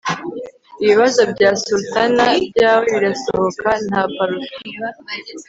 ibibazo 0.83 1.21
bya 1.31 1.49
sultana 1.63 2.25
byawe 2.51 2.85
birasohoka 2.93 3.69
nta 3.87 4.01
parufe 4.15 4.57